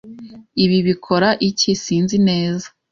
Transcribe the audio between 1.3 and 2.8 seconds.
iki?" "Sinzi neza."